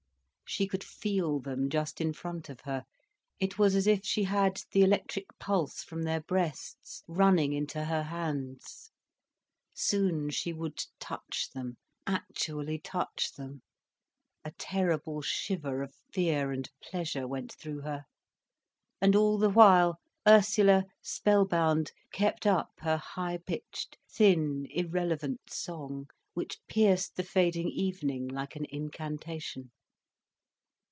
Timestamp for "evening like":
27.69-28.57